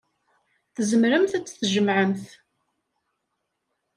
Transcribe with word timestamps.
Tzemremt 0.75 1.31
ad 1.37 1.43
t-tjemɛemt. 1.45 2.25